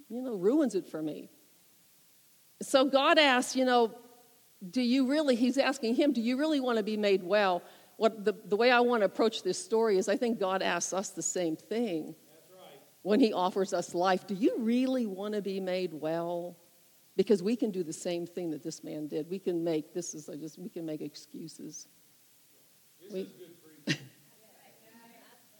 [0.07, 1.29] you know, ruins it for me.
[2.61, 3.93] So God asks, you know,
[4.71, 7.61] do you really, he's asking him, do you really want to be made well?
[7.97, 10.93] What the, the way I want to approach this story is I think God asks
[10.93, 12.15] us the same thing
[12.49, 12.79] right.
[13.01, 14.25] when he offers us life.
[14.25, 16.55] Do you really want to be made well?
[17.19, 19.29] Because we can do the same thing that this man did.
[19.29, 21.85] We can make, this is just, we can make excuses.
[23.11, 23.27] We,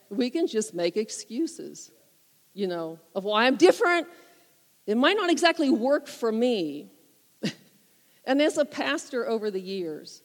[0.09, 1.91] we can just make excuses,
[2.53, 4.07] you know, of why I'm different.
[4.87, 6.93] It might not exactly work for me,
[8.23, 10.21] and as a pastor over the years,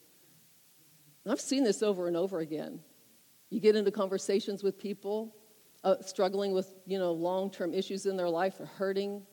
[1.29, 2.79] I've seen this over and over again.
[3.49, 5.35] You get into conversations with people
[5.83, 9.23] uh, struggling with, you know, long-term issues in their life or hurting,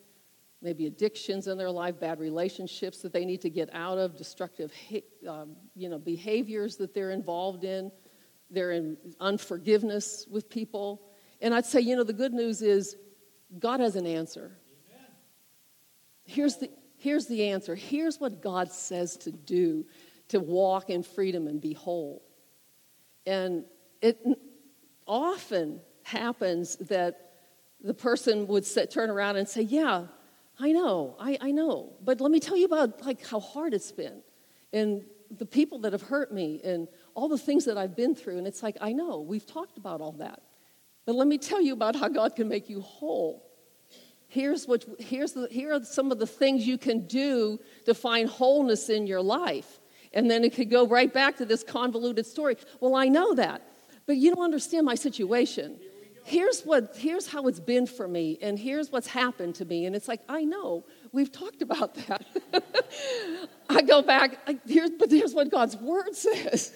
[0.62, 4.72] maybe addictions in their life, bad relationships that they need to get out of, destructive,
[5.28, 7.90] um, you know, behaviors that they're involved in.
[8.50, 11.02] They're in unforgiveness with people.
[11.40, 12.96] And I'd say, you know, the good news is
[13.58, 14.56] God has an answer.
[16.24, 16.70] Here's the,
[17.02, 17.74] Here's the answer.
[17.74, 19.84] Here's what God says to do
[20.28, 22.22] to walk in freedom and be whole.
[23.26, 23.64] And
[24.00, 24.24] it
[25.04, 27.32] often happens that
[27.80, 30.06] the person would turn around and say, Yeah,
[30.62, 31.92] I know, I, I know.
[32.04, 34.22] But let me tell you about like how hard it's been
[34.72, 35.02] and
[35.36, 38.38] the people that have hurt me and all the things that I've been through.
[38.38, 40.40] And it's like, I know, we've talked about all that.
[41.04, 43.50] But let me tell you about how God can make you whole.
[44.28, 48.28] Here's what, here's the, here are some of the things you can do to find
[48.28, 49.80] wholeness in your life.
[50.12, 52.56] And then it could go right back to this convoluted story.
[52.78, 53.62] Well, I know that,
[54.06, 55.80] but you don't understand my situation.
[56.24, 59.86] Here's what here's how it's been for me, and here's what's happened to me.
[59.86, 62.24] And it's like, I know, we've talked about that.
[63.68, 66.72] I go back, I, here's, but here's what God's word says.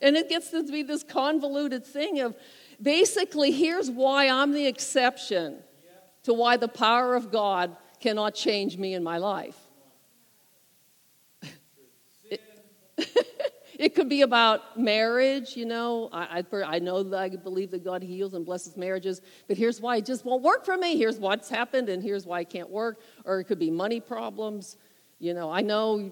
[0.00, 2.36] and it gets to be this convoluted thing of
[2.80, 5.58] basically, here's why I'm the exception
[6.24, 9.56] to why the power of God cannot change me in my life.
[13.78, 16.08] It could be about marriage, you know.
[16.12, 19.80] I, I, I, know that I believe that God heals and blesses marriages, but here's
[19.80, 20.96] why it just won't work for me.
[20.96, 23.00] Here's what's happened, and here's why it can't work.
[23.24, 24.76] Or it could be money problems.
[25.18, 26.10] You know, I know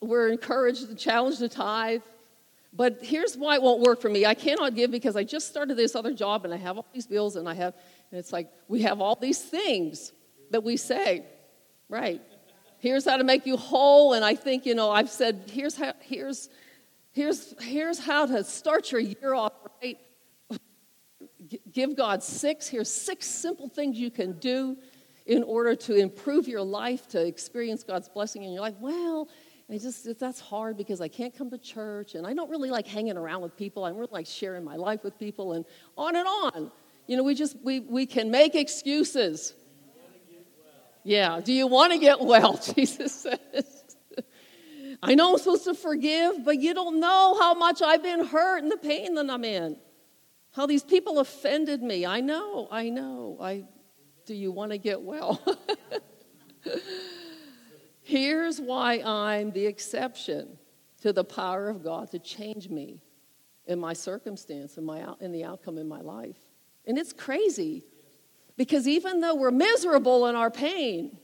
[0.00, 2.02] we're encouraged to challenge the tithe,
[2.72, 4.24] but here's why it won't work for me.
[4.26, 7.06] I cannot give because I just started this other job and I have all these
[7.06, 7.74] bills and I have,
[8.10, 10.12] and it's like we have all these things
[10.50, 11.24] that we say,
[11.88, 12.20] right?
[12.78, 15.92] Here's how to make you whole, and I think you know I've said here's how
[16.00, 16.48] here's
[17.12, 19.98] Here's, here's how to start your year off right.
[21.70, 22.66] Give God six.
[22.68, 24.76] Here's six simple things you can do
[25.26, 28.74] in order to improve your life, to experience God's blessing in your life.
[28.80, 29.28] Well,
[29.70, 32.86] I just that's hard because I can't come to church and I don't really like
[32.86, 33.84] hanging around with people.
[33.84, 35.64] I really like sharing my life with people and
[35.96, 36.70] on and on.
[37.06, 39.54] You know, we just we we can make excuses.
[41.04, 41.40] Yeah.
[41.42, 42.58] Do you want to get well?
[42.74, 43.71] Jesus says.
[45.12, 48.62] I know I'm supposed to forgive, but you don't know how much I've been hurt
[48.62, 49.76] and the pain that I'm in.
[50.52, 52.06] How these people offended me.
[52.06, 53.36] I know, I know.
[53.38, 53.64] I
[54.24, 55.38] do you want to get well?
[58.02, 60.56] Here's why I'm the exception
[61.02, 63.02] to the power of God to change me
[63.66, 66.38] in my circumstance and my in the outcome in my life.
[66.86, 67.84] And it's crazy
[68.56, 71.18] because even though we're miserable in our pain,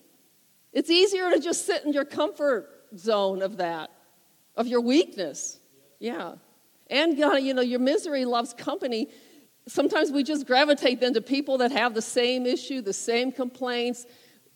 [0.75, 3.91] it's easier to just sit in your comfort zone of that,
[4.57, 5.59] of your weakness.
[5.99, 6.35] Yeah.
[6.91, 9.09] And, God, you know, your misery loves company.
[9.67, 14.07] Sometimes we just gravitate then to people that have the same issue, the same complaints.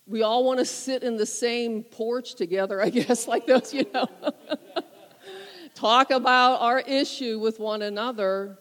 [0.07, 3.87] We all want to sit in the same porch together, I guess, like those, you
[3.93, 4.09] know.
[5.75, 8.59] Talk about our issue with one another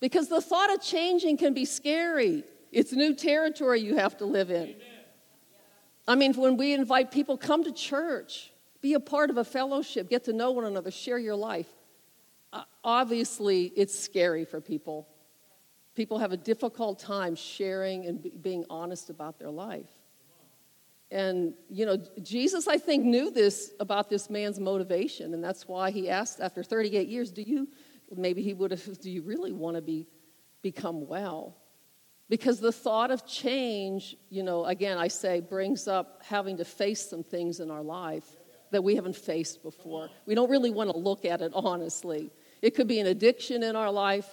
[0.00, 2.44] because the thought of changing can be scary.
[2.72, 4.74] It's new territory you have to live in.
[6.08, 8.52] I mean, when we invite people, come to church.
[8.86, 11.66] Be a part of a fellowship, get to know one another, share your life.
[12.52, 15.08] Uh, obviously, it's scary for people.
[15.96, 19.90] People have a difficult time sharing and be, being honest about their life.
[21.10, 25.90] And, you know, Jesus, I think, knew this about this man's motivation, and that's why
[25.90, 27.66] he asked after 38 years, Do you,
[28.14, 30.06] maybe he would have, do you really want to be,
[30.62, 31.56] become well?
[32.28, 37.10] Because the thought of change, you know, again, I say, brings up having to face
[37.10, 38.36] some things in our life
[38.70, 40.10] that we haven't faced before.
[40.26, 42.30] We don't really want to look at it honestly.
[42.62, 44.28] It could be an addiction in our life,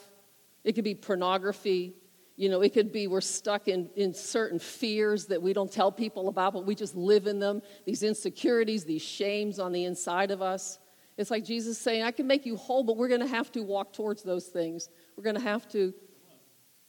[0.64, 1.94] it could be pornography.
[2.36, 5.92] You know, it could be we're stuck in, in certain fears that we don't tell
[5.92, 7.62] people about, but we just live in them.
[7.86, 10.80] These insecurities, these shames on the inside of us.
[11.16, 13.62] It's like Jesus saying, I can make you whole, but we're going to have to
[13.62, 14.90] walk towards those things.
[15.16, 15.94] We're going to have to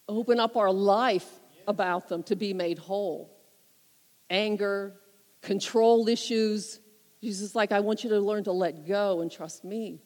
[0.08, 1.28] open up our life
[1.66, 3.30] about them to be made whole.
[4.30, 4.94] Anger,
[5.42, 6.80] control issues,
[7.24, 9.98] Jesus is like, I want you to learn to let go and trust me.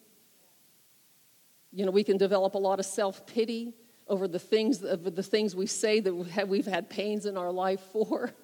[1.72, 3.74] You know, we can develop a lot of self pity
[4.06, 7.80] over the things, over the things we say that we've had pains in our life
[7.92, 8.30] for.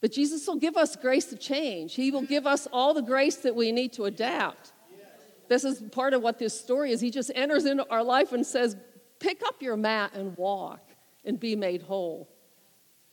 [0.00, 1.94] But Jesus will give us grace to change.
[1.94, 4.74] He will give us all the grace that we need to adapt.
[5.48, 7.00] This is part of what this story is.
[7.00, 8.76] He just enters into our life and says,
[9.18, 10.90] Pick up your mat and walk
[11.24, 12.28] and be made whole.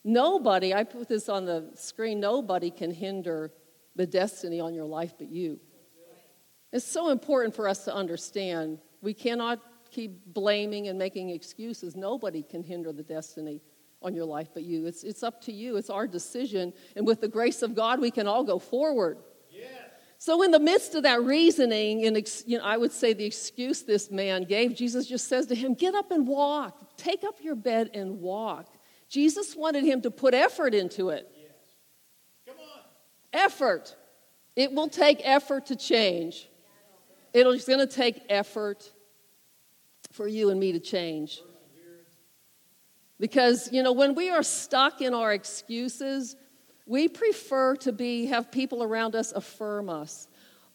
[0.03, 3.53] Nobody, I put this on the screen, nobody can hinder
[3.95, 5.59] the destiny on your life but you.
[6.71, 8.79] It's so important for us to understand.
[9.01, 9.59] We cannot
[9.91, 11.95] keep blaming and making excuses.
[11.95, 13.61] Nobody can hinder the destiny
[14.01, 14.85] on your life but you.
[14.85, 16.73] It's, it's up to you, it's our decision.
[16.95, 19.17] And with the grace of God, we can all go forward.
[20.21, 23.81] So, in the midst of that reasoning, and you know, I would say the excuse
[23.81, 26.95] this man gave, Jesus just says to him, Get up and walk.
[26.95, 28.67] Take up your bed and walk.
[29.09, 31.27] Jesus wanted him to put effort into it.
[33.33, 33.95] Effort.
[34.55, 36.49] It will take effort to change.
[37.33, 38.91] It's going to take effort
[40.11, 41.41] for you and me to change.
[43.19, 46.35] Because, you know, when we are stuck in our excuses,
[46.91, 50.27] We prefer to be have people around us affirm us.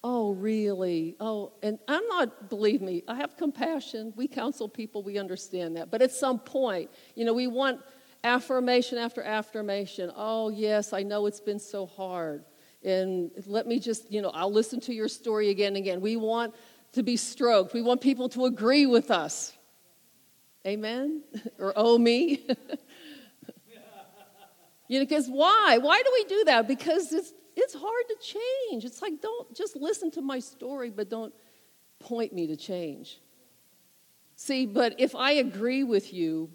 [0.04, 1.16] Oh, really?
[1.18, 4.12] Oh, and I'm not, believe me, I have compassion.
[4.16, 5.90] We counsel people, we understand that.
[5.90, 7.80] But at some point, you know, we want
[8.26, 10.10] affirmation after affirmation.
[10.14, 12.44] Oh, yes, I know it's been so hard.
[12.82, 16.00] And let me just, you know, I'll listen to your story again and again.
[16.00, 16.54] We want
[16.92, 19.52] to be stroked, we want people to agree with us.
[20.66, 21.22] Amen?
[21.58, 22.44] or oh, me?
[24.88, 25.78] you know, because why?
[25.80, 26.66] Why do we do that?
[26.66, 28.84] Because it's it's hard to change.
[28.84, 31.32] It's like, don't just listen to my story, but don't
[32.00, 33.18] point me to change.
[34.34, 36.50] See, but if I agree with you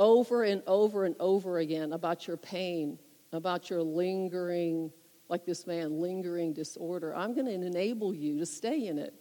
[0.00, 2.98] over and over and over again about your pain,
[3.32, 4.90] about your lingering,
[5.28, 9.14] like this man, lingering disorder, I'm going to enable you to stay in it.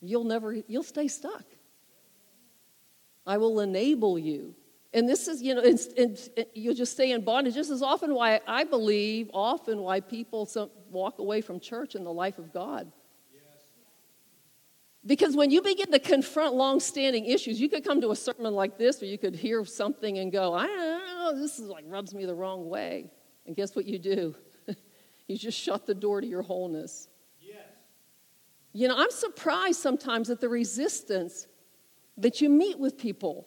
[0.00, 1.44] You'll never, you'll stay stuck.
[3.26, 4.54] I will enable you
[4.96, 7.52] and this is, you know, it, you'll just stay in bondage.
[7.52, 12.02] This is often why I believe, often why people some, walk away from church in
[12.02, 12.90] the life of God.
[15.06, 18.76] Because when you begin to confront long-standing issues, you could come to a sermon like
[18.76, 22.12] this, or you could hear something and go, "I don't know, this is like rubs
[22.12, 23.10] me the wrong way."
[23.46, 24.34] And guess what you do?
[25.28, 27.08] you just shut the door to your wholeness.
[27.40, 27.56] Yes.
[28.72, 31.46] You know, I'm surprised sometimes at the resistance
[32.16, 33.46] that you meet with people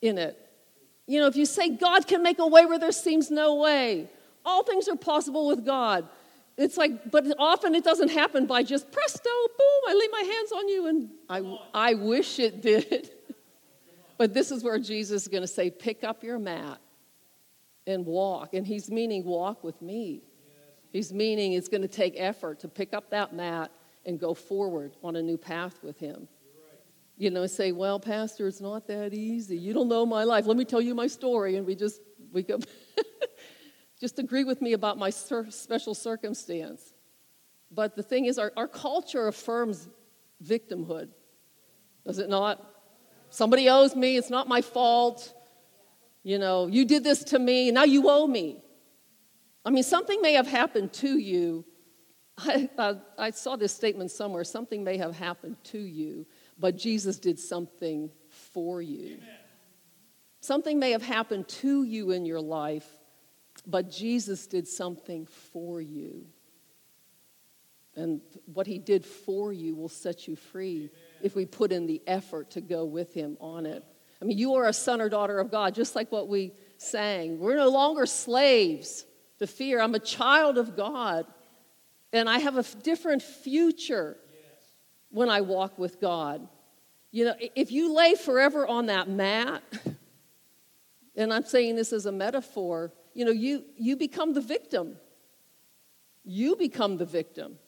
[0.00, 0.38] in it.
[1.08, 4.08] You know, if you say God can make a way where there seems no way,
[4.44, 6.08] all things are possible with God.
[6.60, 10.52] It's like, but often it doesn't happen by just presto, boom, I lay my hands
[10.52, 13.10] on you, and I, I wish it did.
[14.18, 16.78] but this is where Jesus is going to say, pick up your mat
[17.86, 18.52] and walk.
[18.52, 20.22] And he's meaning walk with me.
[20.92, 23.70] He's meaning it's going to take effort to pick up that mat
[24.04, 26.28] and go forward on a new path with him
[27.20, 29.58] you know, say, well, Pastor, it's not that easy.
[29.58, 30.46] You don't know my life.
[30.46, 31.56] Let me tell you my story.
[31.56, 32.00] And we just,
[32.32, 32.58] we go,
[34.00, 36.92] just agree with me about my special circumstance.
[37.70, 39.88] But the thing is, our, our culture affirms
[40.44, 41.08] victimhood,
[42.06, 42.66] does it not?
[43.28, 45.34] Somebody owes me, it's not my fault.
[46.22, 48.62] You know, you did this to me, now you owe me.
[49.64, 51.64] I mean, something may have happened to you.
[52.38, 56.26] I, I, I saw this statement somewhere something may have happened to you
[56.60, 59.16] but Jesus did something for you.
[59.16, 59.28] Amen.
[60.40, 62.86] Something may have happened to you in your life,
[63.66, 66.26] but Jesus did something for you.
[67.96, 70.90] And what he did for you will set you free
[71.22, 73.84] if we put in the effort to go with him on it.
[74.22, 77.38] I mean, you are a son or daughter of God, just like what we sang.
[77.38, 79.04] We're no longer slaves
[79.38, 79.80] to fear.
[79.80, 81.26] I'm a child of God,
[82.12, 84.16] and I have a different future
[85.10, 86.46] when I walk with God.
[87.10, 89.62] You know, if you lay forever on that mat,
[91.16, 94.96] and I'm saying this as a metaphor, you know, you, you become the victim.
[96.24, 97.58] You become the victim.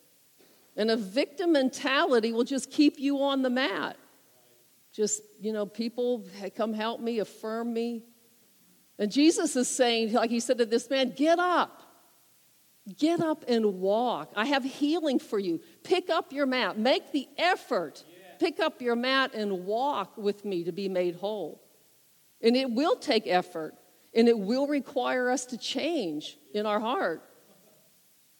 [0.78, 3.98] And a victim mentality will just keep you on the mat.
[4.94, 6.24] Just, you know, people
[6.56, 8.02] come help me, affirm me.
[8.98, 11.82] And Jesus is saying, like he said to this man, get up.
[12.96, 14.32] Get up and walk.
[14.34, 15.60] I have healing for you.
[15.84, 16.78] Pick up your mat.
[16.78, 18.04] Make the effort.
[18.38, 21.62] Pick up your mat and walk with me to be made whole.
[22.40, 23.74] And it will take effort,
[24.14, 27.22] and it will require us to change in our heart.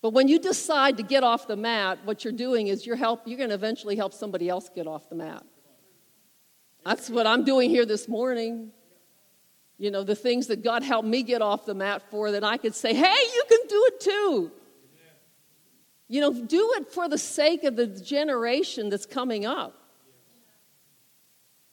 [0.00, 3.22] But when you decide to get off the mat, what you're doing is you're help,
[3.26, 5.44] you're going to eventually help somebody else get off the mat.
[6.85, 8.72] That's what I'm doing here this morning
[9.82, 12.56] you know, the things that God helped me get off the mat for, that I
[12.56, 13.04] could say, hey,
[13.35, 14.52] you can do it too.
[16.06, 19.76] You know, do it for the sake of the generation that's coming up.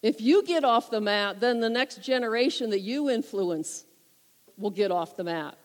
[0.02, 3.86] If you get off the mat, then the next generation that you influence
[4.60, 5.58] will get off the mat.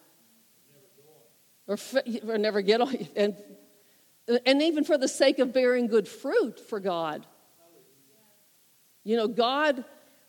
[1.67, 1.77] Or,
[2.29, 2.95] or never get off.
[3.17, 3.37] And,
[4.47, 7.27] and even for the sake of bearing good fruit for God.
[9.03, 9.85] You know, God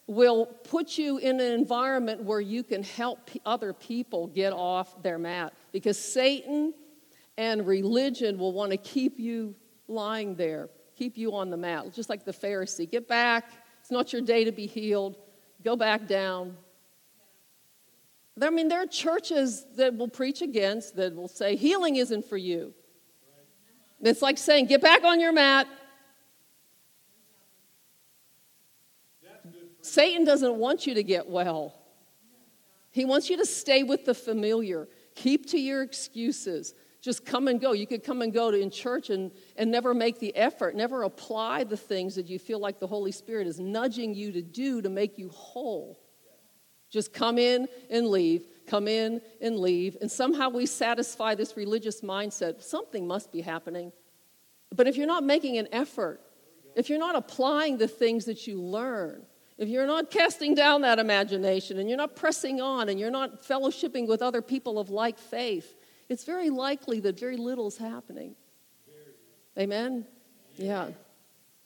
[0.08, 5.17] will put you in an environment where you can help other people get off their
[5.17, 6.73] mat because Satan
[7.38, 9.56] and religion will want to keep you
[9.88, 12.89] lying there, keep you on the mat, just like the Pharisee.
[12.89, 13.45] Get back.
[13.82, 15.18] It's not your day to be healed.
[15.63, 16.57] Go back down.
[18.41, 22.38] I mean, there are churches that will preach against, that will say, healing isn't for
[22.38, 22.73] you.
[24.01, 25.67] It's like saying, get back on your mat.
[29.81, 31.73] Satan doesn't want you to get well.
[32.91, 34.88] He wants you to stay with the familiar.
[35.15, 36.73] Keep to your excuses.
[37.01, 37.73] Just come and go.
[37.73, 41.03] You could come and go to in church and, and never make the effort, never
[41.03, 44.81] apply the things that you feel like the Holy Spirit is nudging you to do
[44.81, 45.99] to make you whole.
[46.95, 48.45] Just come in and leave.
[48.65, 52.63] come in and leave, and somehow we satisfy this religious mindset.
[52.63, 53.91] Something must be happening.
[54.73, 56.21] But if you're not making an effort,
[56.73, 59.25] if you're not applying the things that you learn,
[59.57, 63.43] if you're not casting down that imagination and you're not pressing on and you're not
[63.43, 65.75] fellowshipping with other people of like faith,
[66.09, 68.35] it's very likely that very little is happening.
[69.59, 70.05] Amen?
[70.55, 70.87] Yeah.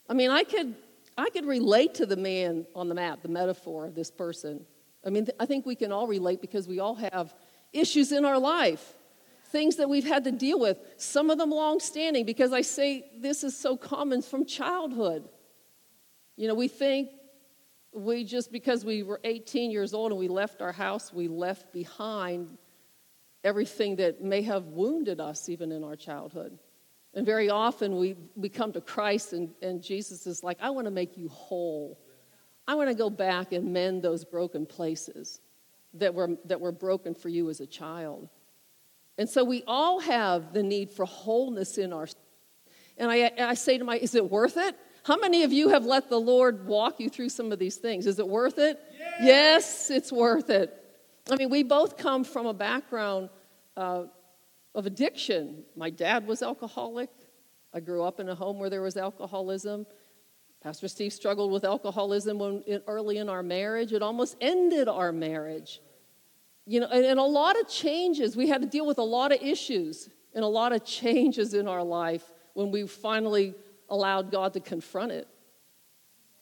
[0.10, 0.76] I mean, I could,
[1.18, 4.66] I could relate to the man on the map, the metaphor of this person.
[5.06, 7.34] I mean, I think we can all relate because we all have
[7.72, 8.96] issues in our life,
[9.52, 13.10] things that we've had to deal with, some of them long standing, because I say
[13.18, 15.30] this is so common from childhood.
[16.36, 17.10] You know, we think
[17.92, 21.74] we just because we were 18 years old and we left our house, we left
[21.74, 22.58] behind
[23.44, 26.58] everything that may have wounded us even in our childhood.
[27.14, 30.86] And very often we, we come to Christ and, and Jesus is like, I want
[30.86, 32.00] to make you whole.
[32.70, 35.42] I want to go back and mend those broken places
[35.96, 38.30] that were, that were broken for you as a child.
[39.18, 42.08] And so we all have the need for wholeness in our.
[42.96, 44.76] And I, I say to my, is it worth it?
[45.02, 48.06] How many of you have let the Lord walk you through some of these things?
[48.06, 48.80] Is it worth it?
[49.00, 50.72] Yes, yes it's worth it.
[51.32, 53.30] I mean, we both come from a background
[53.78, 54.04] uh,
[54.76, 55.64] of addiction.
[55.76, 57.10] My dad was alcoholic.
[57.74, 59.88] I grew up in a home where there was alcoholism.
[60.62, 63.94] Pastor Steve struggled with alcoholism when, early in our marriage.
[63.94, 65.82] It almost ended our marriage.
[66.66, 68.36] You know, and, and a lot of changes.
[68.36, 71.68] We had to deal with a lot of issues and a lot of changes in
[71.68, 73.56] our life when we finally
[73.90, 75.28] allowed God to confront it.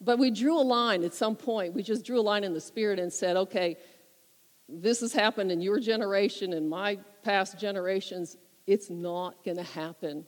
[0.01, 1.73] But we drew a line at some point.
[1.73, 3.77] We just drew a line in the spirit and said, okay,
[4.67, 8.35] this has happened in your generation and my past generations.
[8.65, 10.25] It's not going to happen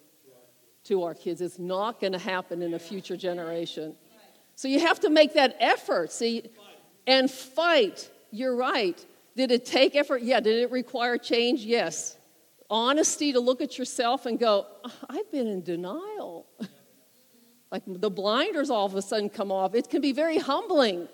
[0.85, 1.41] to our kids.
[1.41, 3.95] It's not going to happen in a future generation.
[4.55, 6.43] So you have to make that effort, see,
[7.07, 8.09] and fight.
[8.31, 9.03] You're right.
[9.35, 10.21] Did it take effort?
[10.21, 10.39] Yeah.
[10.39, 11.61] Did it require change?
[11.61, 12.17] Yes.
[12.69, 16.45] Honesty to look at yourself and go, ah, I've been in denial.
[17.71, 19.75] like the blinders all of a sudden come off.
[19.75, 21.07] It can be very humbling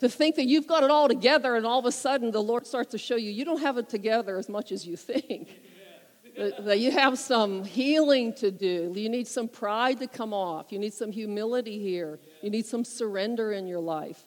[0.00, 2.66] to think that you've got it all together and all of a sudden the Lord
[2.66, 5.48] starts to show you you don't have it together as much as you think
[6.36, 8.92] that you have some healing to do.
[8.94, 10.72] You need some pride to come off.
[10.72, 12.18] You need some humility here.
[12.42, 14.20] You need some surrender in your life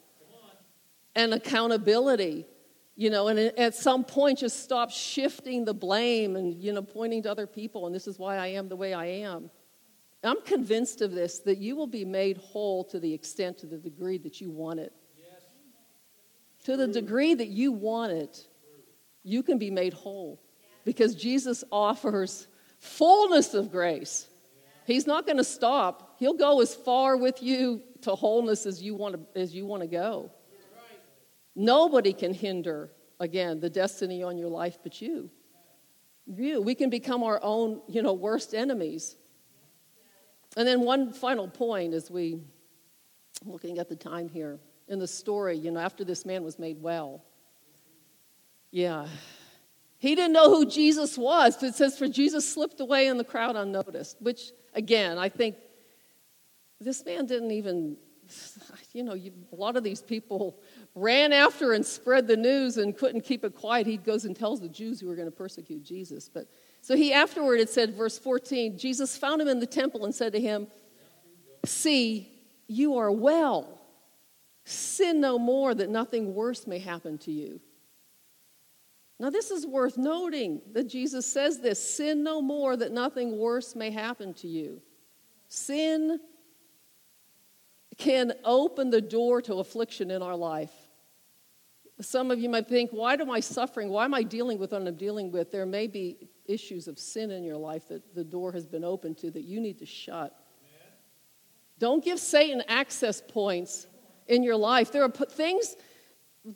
[1.16, 2.46] and accountability.
[2.96, 7.22] You know, and at some point, just stop shifting the blame and, you know, pointing
[7.24, 9.52] to other people, and this is why I am the way I am.
[10.24, 13.78] I'm convinced of this that you will be made whole to the extent, to the
[13.78, 14.94] degree that you want it.
[15.16, 15.44] Yes.
[16.66, 18.48] To the degree that you want it,
[19.24, 20.42] you can be made whole
[20.88, 22.48] because Jesus offers
[22.80, 24.26] fullness of grace.
[24.86, 26.16] He's not going to stop.
[26.18, 29.82] He'll go as far with you to wholeness as you want to, as you want
[29.82, 30.32] to go.
[31.58, 35.30] Nobody can hinder, again, the destiny on your life but you.
[36.26, 36.62] You.
[36.62, 39.18] We can become our own, you know, worst enemies.
[40.56, 42.40] And then one final point as we
[43.44, 44.58] looking at the time here
[44.88, 47.26] in the story, you know, after this man was made well.
[48.72, 49.08] Yeah,
[50.00, 51.62] he didn't know who Jesus was.
[51.64, 55.56] It says, for Jesus slipped away in the crowd unnoticed, which, again, I think
[56.80, 57.98] this man didn't even,
[58.94, 60.60] you know, you, a lot of these people
[60.94, 63.88] ran after and spread the news and couldn't keep it quiet.
[63.88, 66.30] He goes and tells the Jews who were going to persecute Jesus.
[66.32, 66.48] But
[66.82, 70.34] so he afterward, it said, verse 14, Jesus found him in the temple and said
[70.34, 70.68] to him,
[71.66, 72.32] See,
[72.68, 73.82] you are well.
[74.64, 77.60] Sin no more that nothing worse may happen to you.
[79.20, 83.76] Now, this is worth noting that Jesus says this sin no more that nothing worse
[83.76, 84.82] may happen to you.
[85.48, 86.20] Sin
[87.98, 90.72] can open the door to affliction in our life.
[92.00, 93.90] Some of you might think, why am I suffering?
[93.90, 95.52] Why am I dealing with what I'm dealing with?
[95.52, 99.18] There may be issues of sin in your life that the door has been opened
[99.20, 100.36] to that you need to shut.
[101.80, 103.88] Don't give Satan access points
[104.28, 104.92] in your life.
[104.92, 105.76] There are things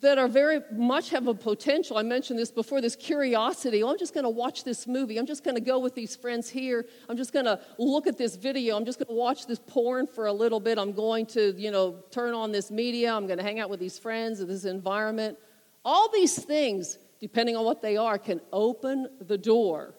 [0.00, 1.98] that are very much have a potential.
[1.98, 3.82] I mentioned this before this curiosity.
[3.82, 5.18] Oh, I'm just going to watch this movie.
[5.18, 6.86] I'm just going to go with these friends here.
[7.10, 8.76] I'm just going to look at this video.
[8.76, 10.78] I'm just going to watch this porn for a little bit.
[10.78, 13.12] I'm going to, you know, turn on this media.
[13.12, 15.36] I'm going to hang out with these friends in this environment.
[15.84, 19.94] All these things, depending on what they are, can open the door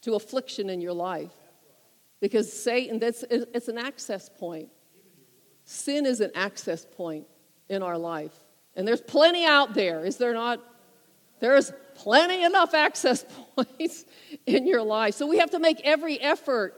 [0.00, 1.34] to affliction in your life.
[2.20, 4.70] Because Satan, that's, it's an access point.
[5.64, 7.26] Sin is an access point
[7.68, 8.34] in our life.
[8.76, 10.60] And there's plenty out there, is there not?
[11.40, 13.24] There's plenty enough access
[13.56, 14.04] points
[14.44, 15.14] in your life.
[15.14, 16.74] So we have to make every effort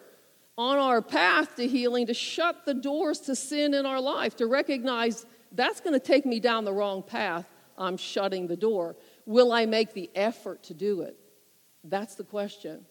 [0.57, 4.47] on our path to healing to shut the doors to sin in our life, to
[4.47, 7.47] recognize that's going to take me down the wrong path.
[7.77, 8.97] I'm shutting the door.
[9.25, 11.17] Will I make the effort to do it?
[11.85, 12.85] That's the question.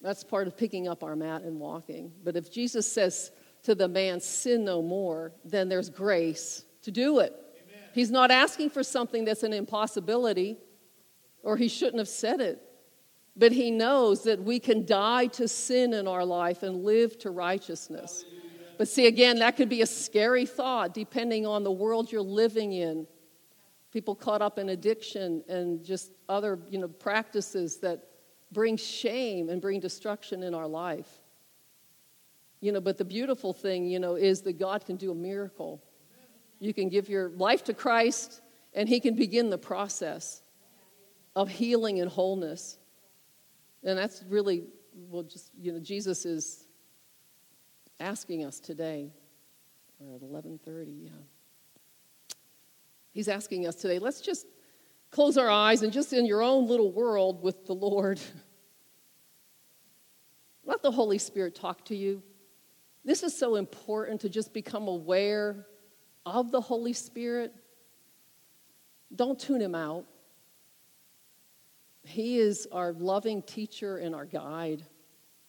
[0.00, 2.12] That's part of picking up our mat and walking.
[2.22, 3.32] But if Jesus says
[3.64, 7.34] to the man, sin no more, then there's grace to do it.
[7.92, 10.58] He's not asking for something that's an impossibility,
[11.42, 12.62] or he shouldn't have said it.
[13.36, 17.30] But he knows that we can die to sin in our life and live to
[17.30, 18.24] righteousness.
[18.78, 22.72] But see, again, that could be a scary thought depending on the world you're living
[22.72, 23.06] in.
[23.92, 28.04] People caught up in addiction and just other you know, practices that
[28.52, 31.08] bring shame and bring destruction in our life.
[32.60, 35.82] You know, but the beautiful thing, you know, is that God can do a miracle.
[36.58, 38.40] You can give your life to Christ,
[38.74, 40.42] and He can begin the process
[41.36, 42.78] of healing and wholeness.
[43.84, 46.66] And that's really, well, just, you know, Jesus is
[48.00, 49.12] asking us today.
[49.98, 51.10] We're at 11:30, yeah.
[53.12, 54.46] He's asking us today, let's just
[55.10, 58.20] close our eyes and just in your own little world with the Lord.
[60.64, 62.22] Let the Holy Spirit talk to you.
[63.04, 65.66] This is so important to just become aware
[66.34, 67.54] of the Holy Spirit.
[69.14, 70.04] Don't tune him out.
[72.02, 74.84] He is our loving teacher and our guide.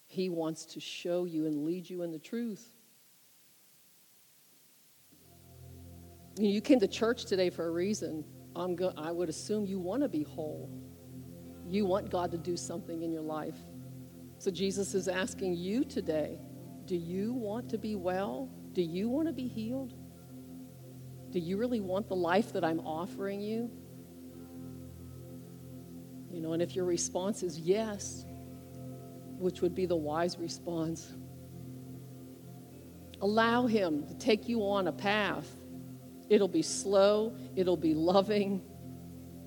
[0.08, 2.66] He wants to show you and lead you in the truth.
[6.38, 8.24] You came to church today for a reason.
[8.56, 10.70] I'm go- I would assume you want to be whole.
[11.68, 13.58] You want God to do something in your life.
[14.38, 16.40] So Jesus is asking you today
[16.86, 18.50] do you want to be well?
[18.74, 19.94] Do you want to be healed?
[21.32, 23.70] Do you really want the life that I'm offering you?
[26.32, 28.26] You know, and if your response is yes,
[29.38, 31.14] which would be the wise response,
[33.22, 35.48] allow Him to take you on a path.
[36.30, 38.62] It'll be slow, it'll be loving.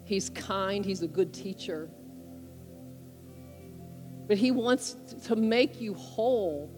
[0.04, 1.88] He's kind, He's a good teacher.
[4.26, 6.70] But He wants to make you whole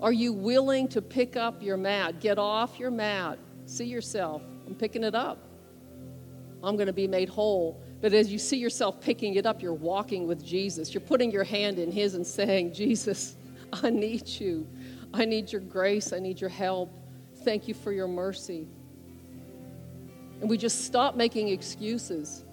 [0.00, 2.20] are you willing to pick up your mat?
[2.20, 3.38] Get off your mat.
[3.66, 4.42] See yourself.
[4.66, 5.38] I'm picking it up.
[6.62, 7.80] I'm going to be made whole.
[8.00, 10.94] But as you see yourself picking it up, you're walking with Jesus.
[10.94, 13.36] You're putting your hand in His and saying, Jesus,
[13.72, 14.66] I need you.
[15.12, 16.12] I need your grace.
[16.12, 16.96] I need your help.
[17.42, 18.66] Thank you for your mercy.
[20.40, 22.44] And we just stop making excuses.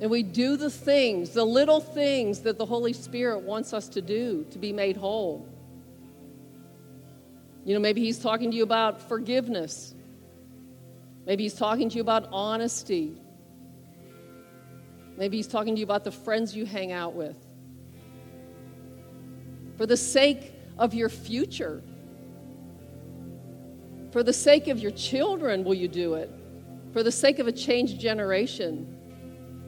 [0.00, 4.02] And we do the things, the little things that the Holy Spirit wants us to
[4.02, 5.46] do to be made whole.
[7.64, 9.94] You know, maybe he's talking to you about forgiveness.
[11.28, 13.16] Maybe he's talking to you about honesty.
[15.16, 17.36] Maybe he's talking to you about the friends you hang out with.
[19.76, 21.82] For the sake of your future,
[24.10, 26.30] for the sake of your children, will you do it?
[26.92, 28.96] For the sake of a changed generation,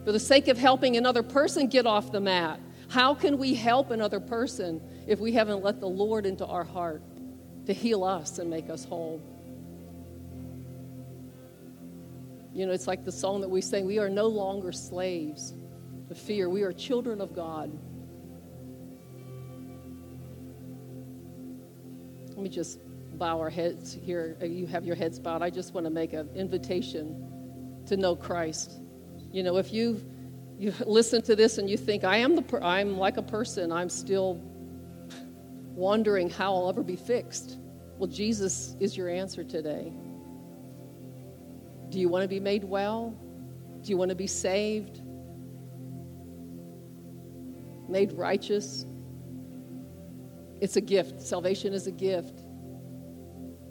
[0.04, 2.58] for the sake of helping another person get off the mat.
[2.88, 7.02] How can we help another person if we haven't let the Lord into our heart?
[7.66, 9.20] to heal us and make us whole.
[12.52, 15.54] You know, it's like the song that we sing we are no longer slaves
[16.08, 17.70] to fear, we are children of God.
[22.30, 22.80] Let me just
[23.16, 24.36] bow our heads here.
[24.42, 25.42] Uh, you have your heads bowed.
[25.42, 28.80] I just want to make an invitation to know Christ.
[29.30, 30.00] You know, if you
[30.58, 33.70] you listen to this and you think I am the per- I'm like a person,
[33.70, 34.34] I'm still
[35.74, 37.58] wondering how I'll ever be fixed.
[37.98, 39.92] Well, Jesus is your answer today.
[41.90, 43.14] Do you want to be made well?
[43.82, 45.00] Do you want to be saved?
[47.88, 48.86] Made righteous?
[50.60, 51.20] It's a gift.
[51.20, 52.38] Salvation is a gift.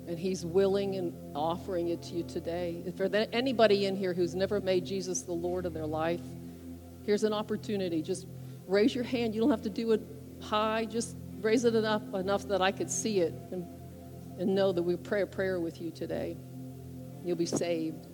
[0.08, 2.84] And He's willing and offering it to you today.
[2.86, 6.22] If there's anybody in here who's never made Jesus the Lord of their life,
[7.06, 8.02] here's an opportunity.
[8.02, 8.28] Just
[8.68, 9.34] raise your hand.
[9.34, 10.02] You don't have to do it
[10.42, 13.66] high, just raise it enough enough that I could see it and,
[14.38, 16.36] and know that we pray a prayer with you today.
[17.24, 18.09] You'll be saved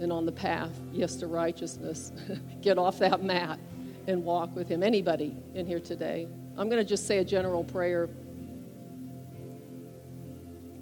[0.00, 2.12] and on the path, yes, to righteousness.
[2.60, 3.58] Get off that mat
[4.06, 4.82] and walk with Him.
[4.82, 6.28] Anybody in here today?
[6.56, 8.08] I'm going to just say a general prayer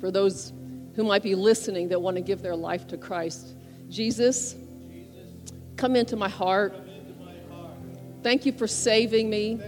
[0.01, 0.53] for those
[0.95, 3.55] who might be listening that want to give their life to Christ.
[3.89, 4.57] Jesus,
[5.77, 6.75] come into my heart.
[8.23, 9.61] Thank you for saving me.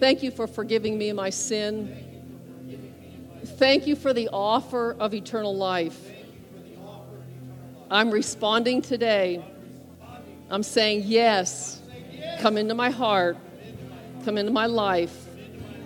[0.00, 2.12] Thank you for forgiving me my sin.
[3.44, 6.11] Thank you for the offer of eternal life.
[7.92, 9.44] I'm responding today.
[10.50, 11.82] I'm saying, Yes,
[12.40, 13.36] come into my heart,
[14.24, 15.14] come into my life,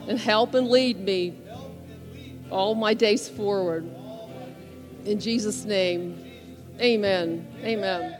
[0.06, 1.34] and help and lead me
[2.48, 3.90] all my days forward.
[5.04, 6.24] In Jesus' name,
[6.80, 7.44] amen.
[7.64, 8.16] Amen.